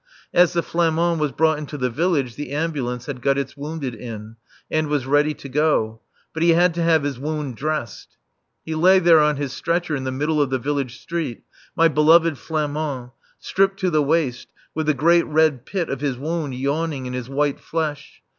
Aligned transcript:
As 0.33 0.53
the 0.53 0.63
Flamand 0.63 1.19
was 1.19 1.31
brought 1.31 1.59
into 1.59 1.77
the 1.77 1.91
village, 1.91 2.33
the 2.35 2.53
Ambulance 2.53 3.05
had 3.05 3.21
got 3.21 3.37
its 3.37 3.55
wounded 3.55 3.93
in, 3.93 4.35
and 4.71 4.87
was 4.87 5.05
ready 5.05 5.35
to 5.35 5.47
go. 5.47 6.01
But 6.33 6.41
he 6.41 6.53
had 6.53 6.73
to 6.73 6.81
have 6.81 7.03
his 7.03 7.19
wound 7.19 7.55
dressed. 7.55 8.17
He 8.65 8.73
lay 8.73 8.97
there 8.97 9.19
on 9.19 9.35
his 9.35 9.53
stretcher 9.53 9.95
in 9.95 10.03
the 10.03 10.11
middle 10.11 10.41
of 10.41 10.49
the 10.49 10.57
village 10.57 10.99
street, 10.99 11.43
my 11.75 11.87
beloved 11.87 12.39
Flamand, 12.39 13.11
stripped 13.37 13.79
to 13.81 13.91
the 13.91 14.01
waist, 14.01 14.47
with 14.73 14.87
the 14.87 14.95
great 14.95 15.27
red 15.27 15.67
pit 15.67 15.87
of 15.87 16.01
his 16.01 16.17
wound 16.17 16.55
yawning 16.55 17.05
in 17.05 17.13
his 17.13 17.29
white 17.29 17.59
flesh. 17.59 18.23